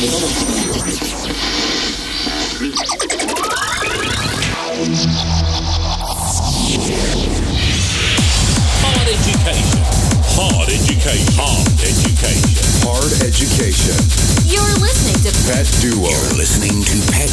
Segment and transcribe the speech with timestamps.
[0.00, 0.16] Hard
[9.12, 9.84] education.
[10.32, 11.36] Hard education.
[11.36, 12.64] Hard education.
[12.80, 13.92] Hard education.
[14.48, 16.08] You're listening to Pet Duo.
[16.08, 17.28] You're listening to Pet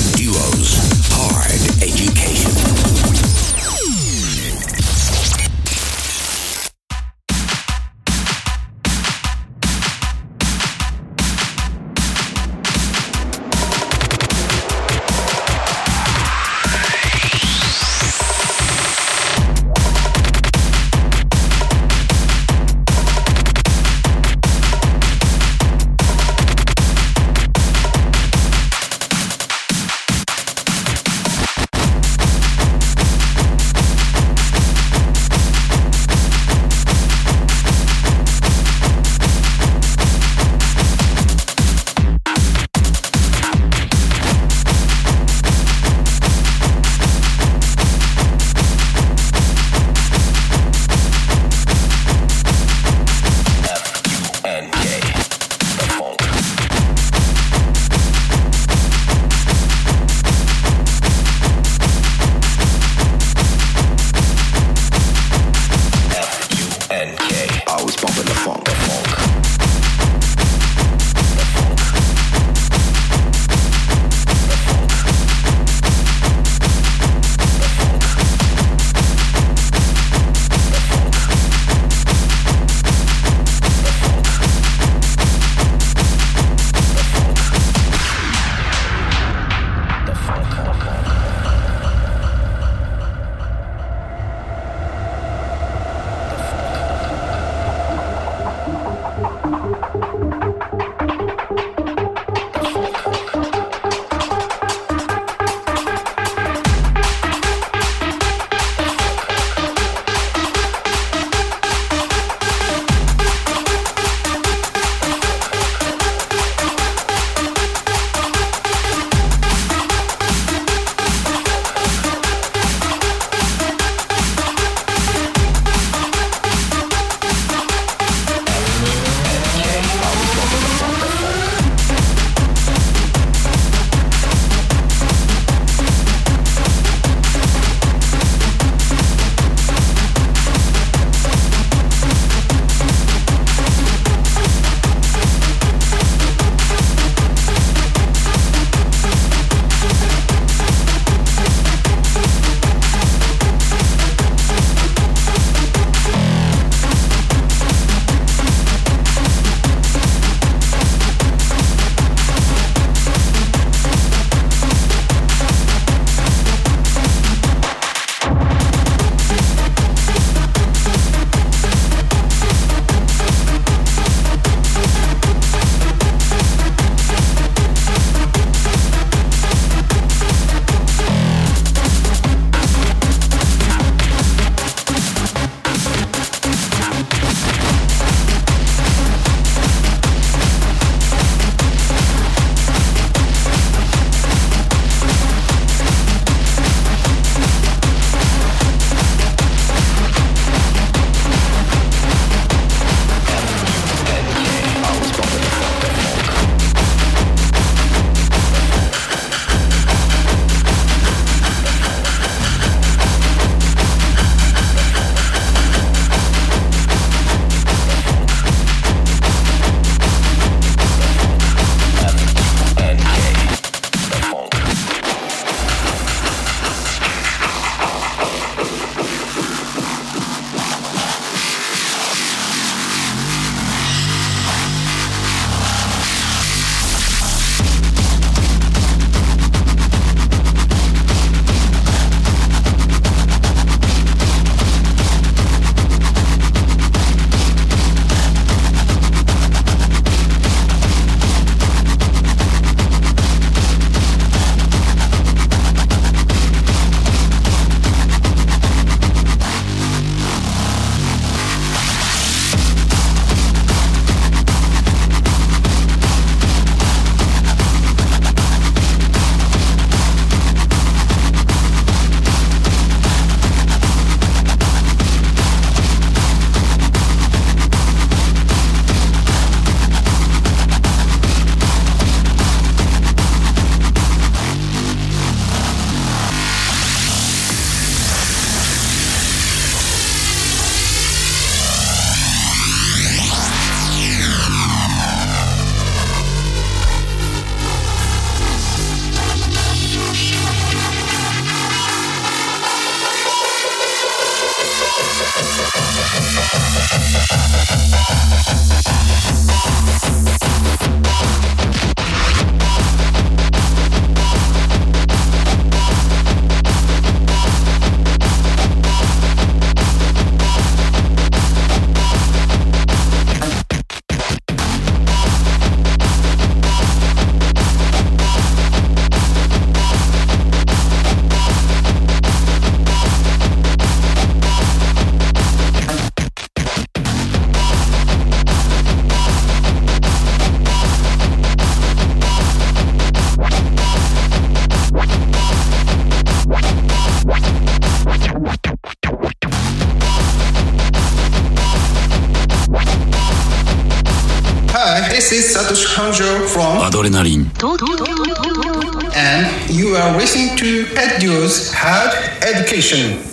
[360.58, 360.86] to
[361.20, 363.27] Duo's Hard Education.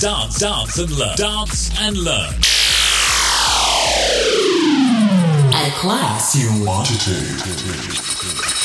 [0.00, 1.14] Dance, dance and learn.
[1.14, 2.34] Dance and learn.
[5.52, 8.59] A class you want to.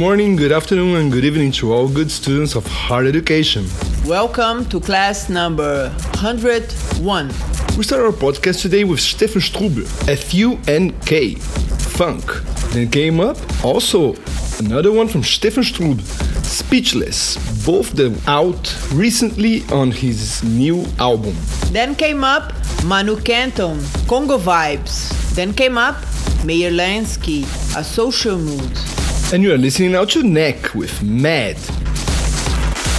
[0.00, 3.66] morning, good afternoon, and good evening to all good students of higher education.
[4.06, 5.90] Welcome to class number
[6.22, 7.28] 101.
[7.76, 12.24] We start our podcast today with Stephan Strube, F-U-N-K, Funk.
[12.72, 14.14] Then came up also
[14.58, 16.00] another one from Stephan Strube,
[16.46, 17.36] Speechless,
[17.66, 21.36] both them out recently on his new album.
[21.72, 22.54] Then came up
[22.86, 25.10] Manu Kenton, Congo Vibes.
[25.34, 25.96] Then came up
[26.42, 27.42] Meyer Lansky,
[27.76, 28.89] Asocial Mood.
[29.32, 31.56] And you are listening now to Neck with Mad.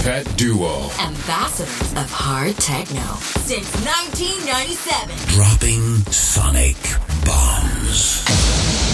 [0.02, 0.88] Pet Duo.
[0.98, 3.02] Ambassadors of hard techno
[3.44, 5.14] since 1997.
[5.28, 6.78] Dropping sonic
[7.26, 8.91] bombs.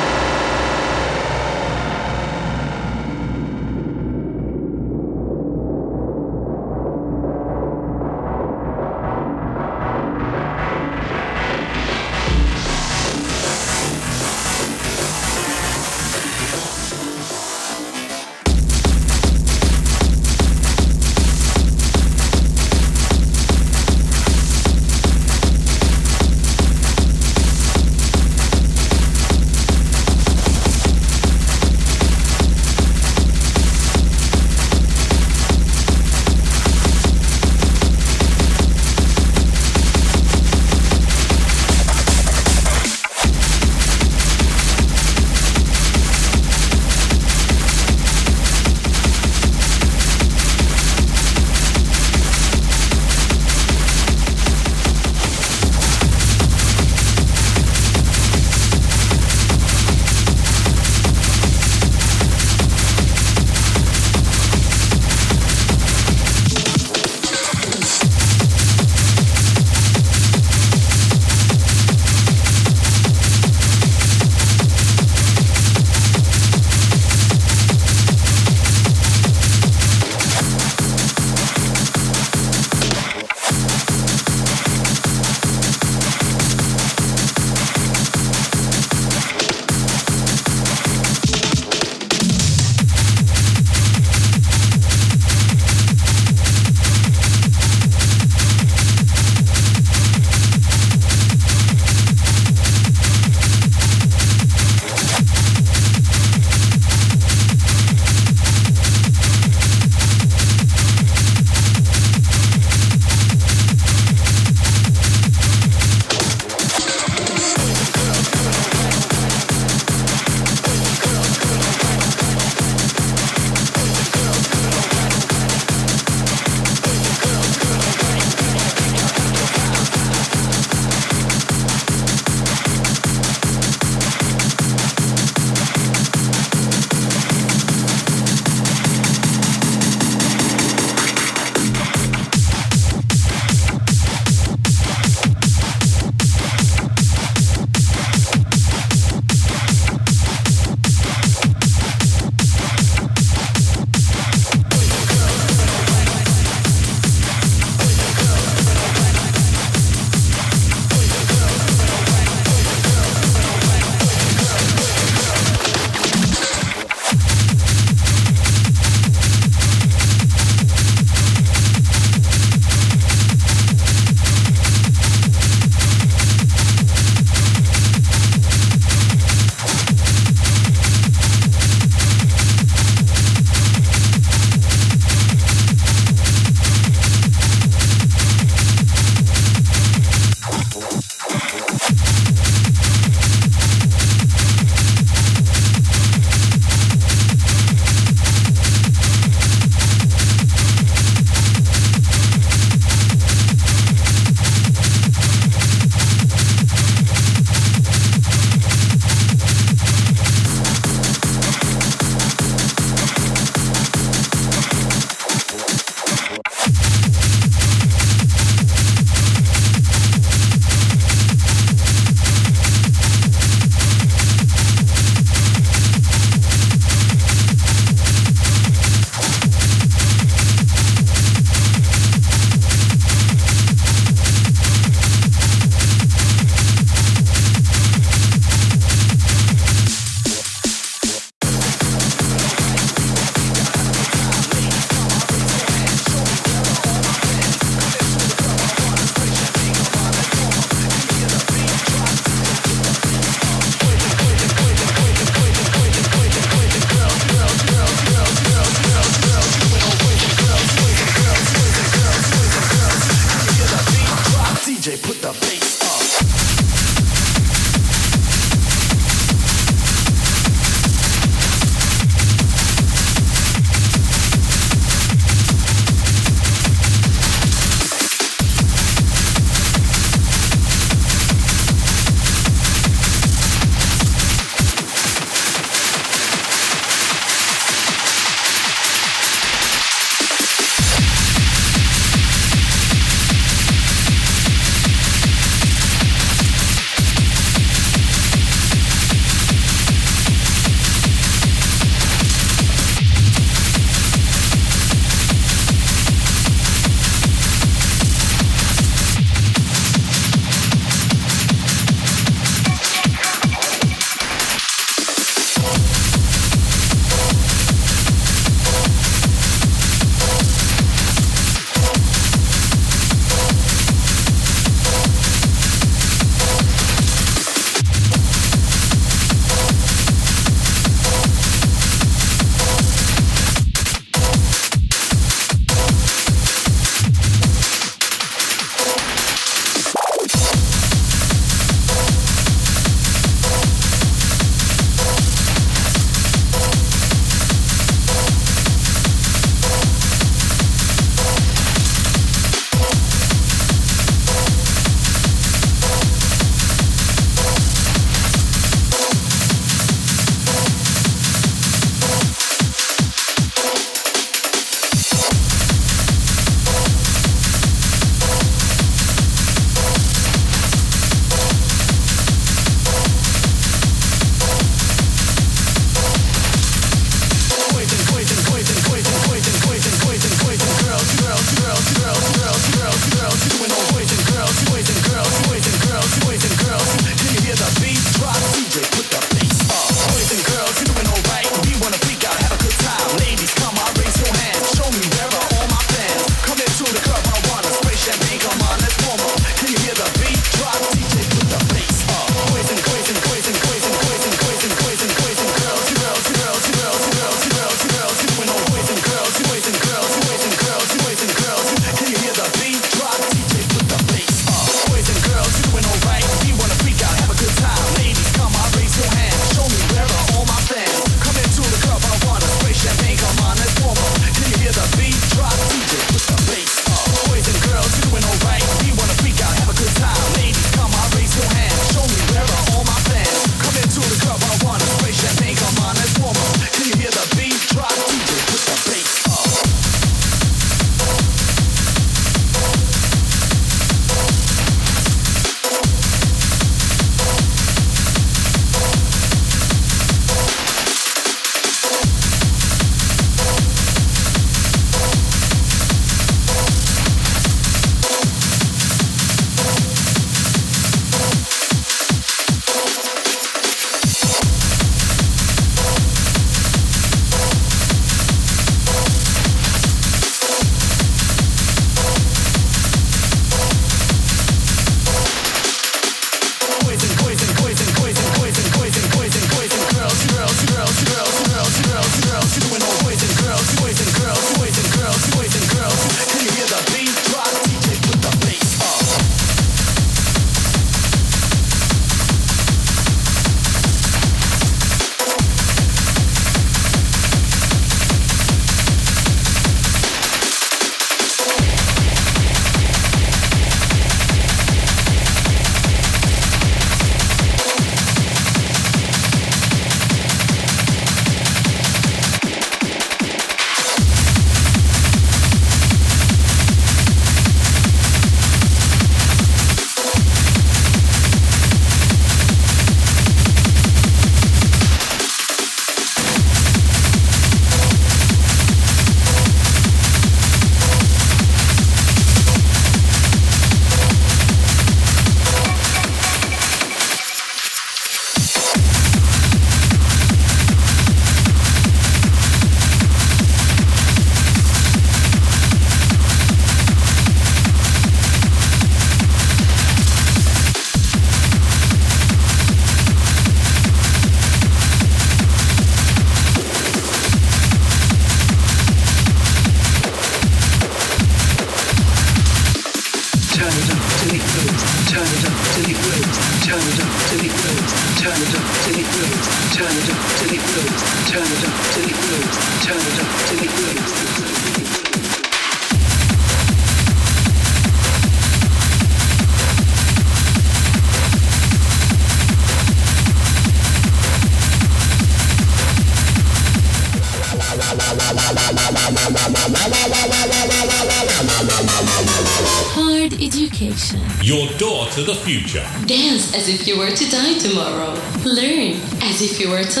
[596.86, 598.14] If you were to die tomorrow.
[598.44, 600.00] Learn as if you were to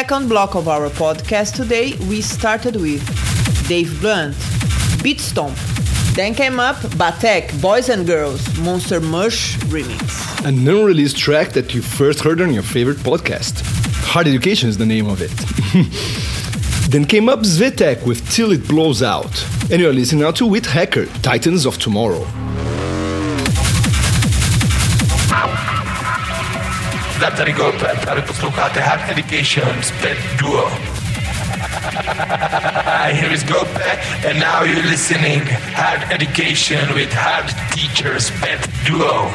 [0.00, 3.02] second block of our podcast today, we started with
[3.68, 4.34] Dave Blunt,
[5.02, 5.54] Beat Stomp.
[6.14, 10.42] Then came up Battek, Boys and Girls, Monster Mush remix.
[10.42, 13.60] A An unreleased track that you first heard on your favorite podcast.
[14.12, 15.34] Hard Education is the name of it.
[16.90, 19.34] then came up SveTec with Till It Blows Out.
[19.70, 22.26] And you're listening now to Withecker, Titans of Tomorrow.
[27.20, 30.70] Zaczęli go prawie posłuchate Hard Education Sped Duo.
[33.20, 33.80] Here is Gope,
[34.28, 35.40] and now you're listening
[35.74, 39.30] Hard Education with Hard Teachers, Sped Duo.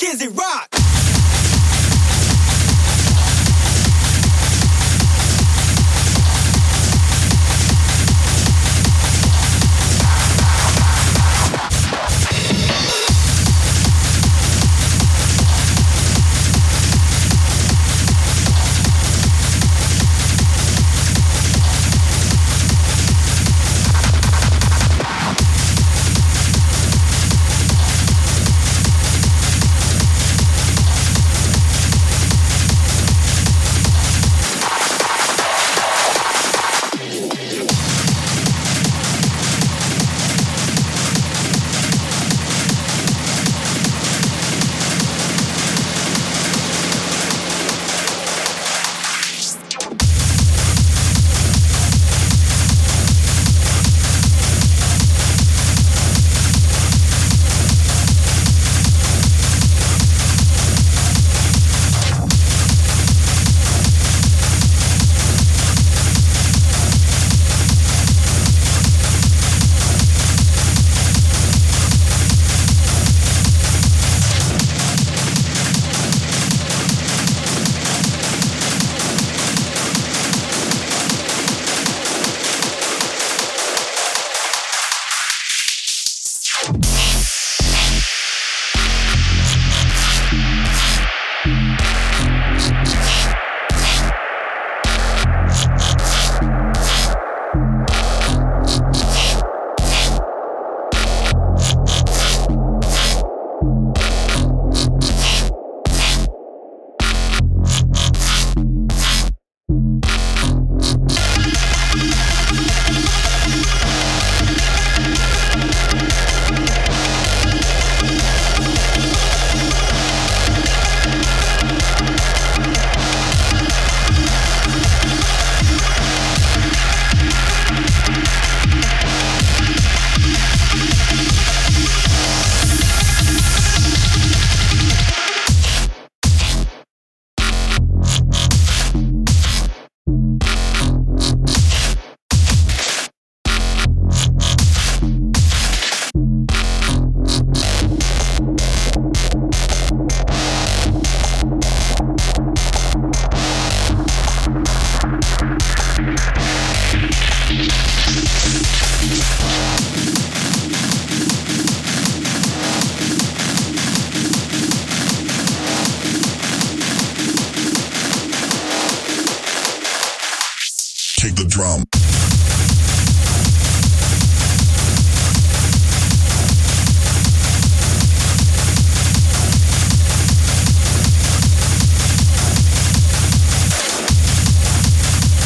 [0.00, 0.79] Kizzy Rock.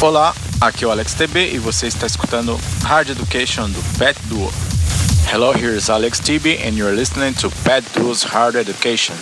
[0.05, 4.53] Olá, aqui é o Alex TB e você está escutando Hard Education do Pet Duo.
[5.27, 9.15] Hello, here is Alex TB and you're listening to Pet Duo's Hard Education.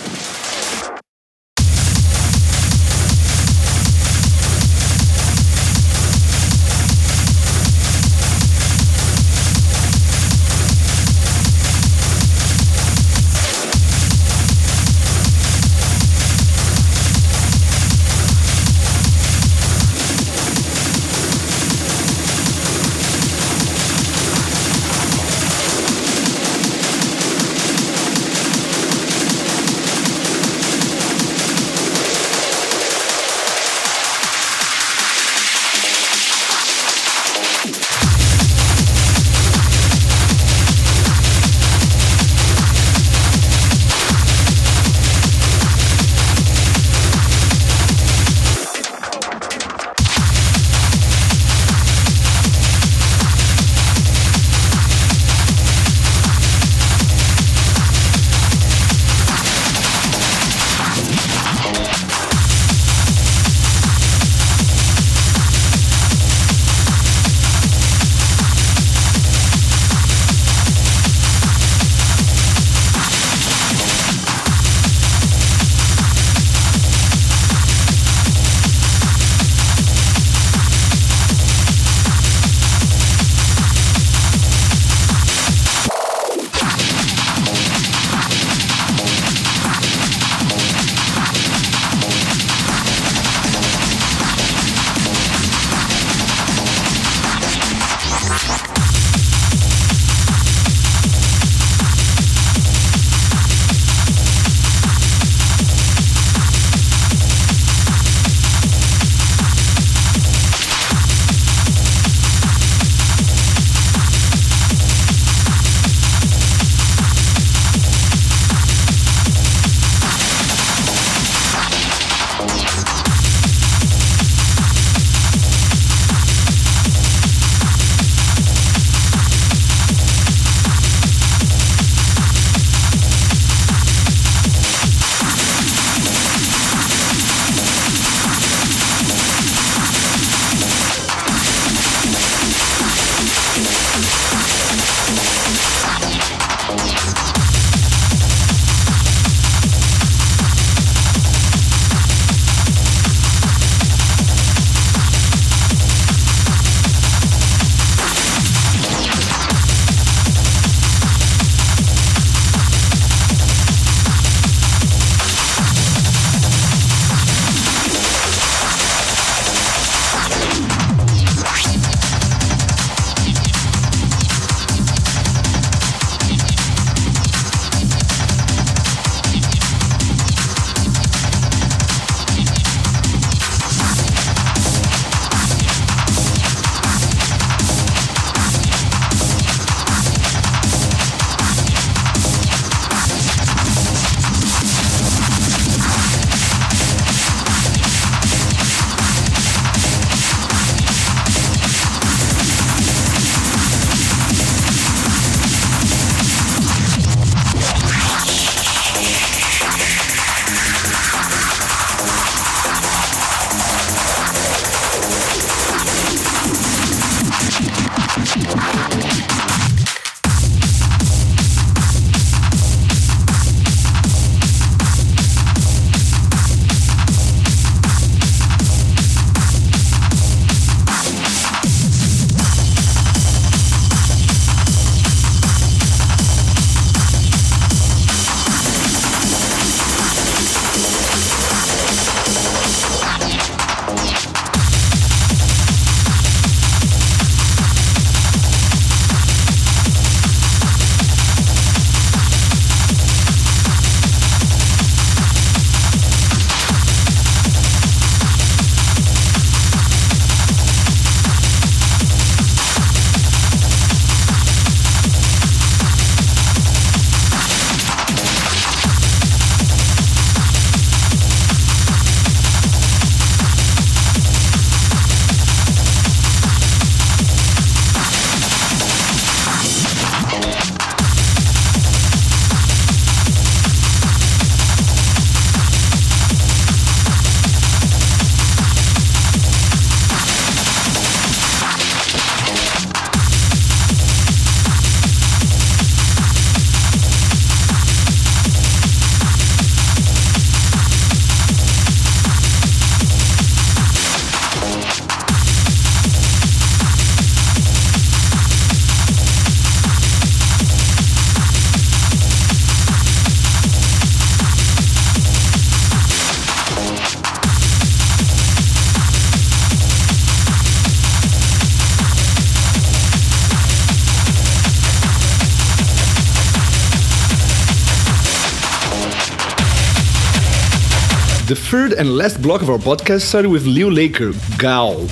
[332.04, 335.06] And last block of our podcast started with Leo Laker, Ghoul.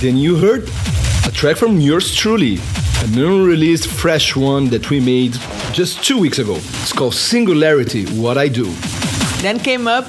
[0.00, 0.70] Then you heard
[1.26, 2.56] a track from yours truly,
[3.02, 5.34] a new unreleased fresh one that we made
[5.74, 6.54] just two weeks ago.
[6.56, 8.64] It's called Singularity, What I Do.
[9.42, 10.06] Then came up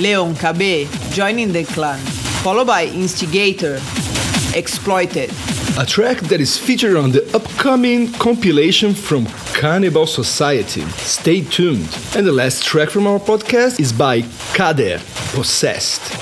[0.00, 1.98] Leon KB, joining the Klan,
[2.42, 3.78] followed by Instigator,
[4.54, 5.30] Exploited.
[5.78, 10.82] A track that is featured on the upcoming compilation from Cannibal Society.
[10.96, 11.88] Stay tuned.
[12.14, 14.22] And the last track from our podcast is by
[14.54, 14.98] Kader,
[15.32, 16.12] Possessed.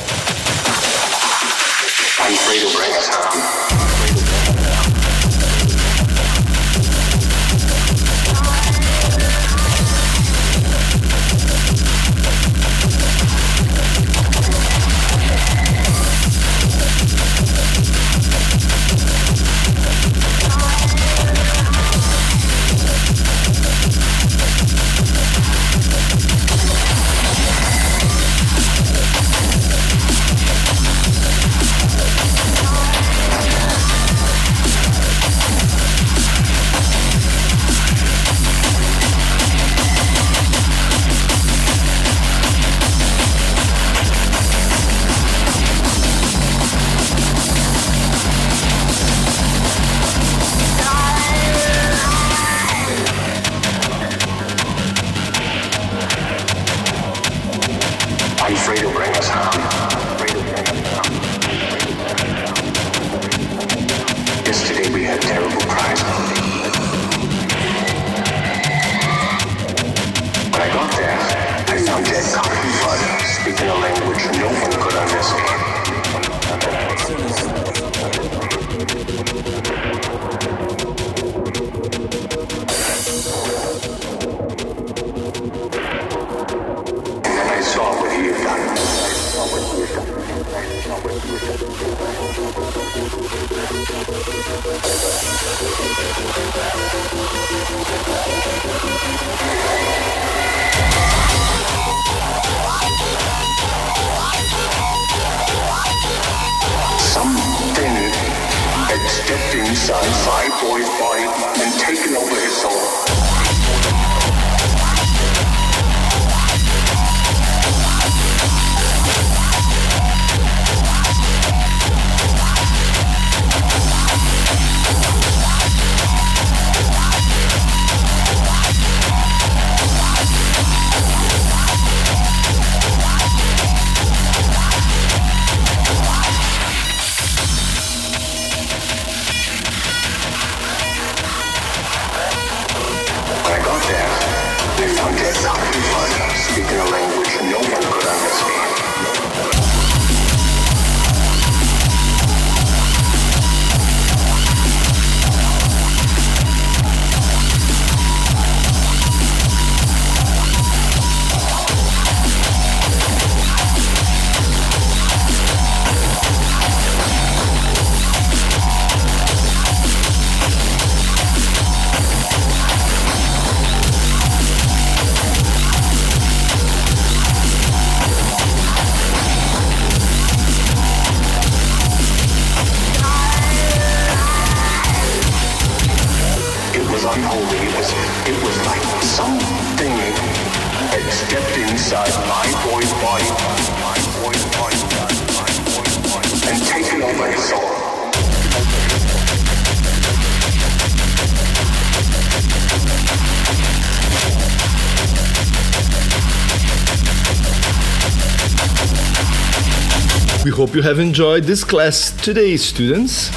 [210.61, 213.31] Hope you have enjoyed this class today, students.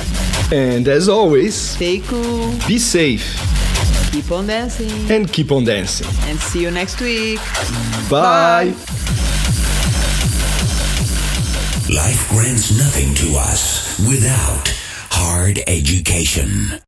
[0.52, 3.24] And as always, stay cool, be safe,
[4.12, 6.08] keep on dancing, and keep on dancing.
[6.30, 7.40] And see you next week.
[8.10, 8.66] Bye.
[8.66, 8.66] Bye.
[11.96, 14.68] Life grants nothing to us without
[15.10, 16.82] hard education.